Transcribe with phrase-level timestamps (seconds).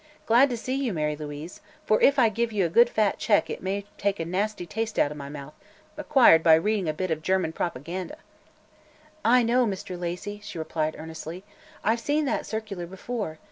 [0.25, 3.51] "Glad to see you, Mary Louise, for if I give you a good fat check
[3.51, 5.53] it may take a nasty taste out of my mouth,
[5.95, 8.17] acquired by reading a bit of German propaganda."
[9.23, 9.99] "I know, Mr.
[9.99, 11.43] Lacey," she replied earnestly.
[11.83, 13.37] "I've seen that circular before.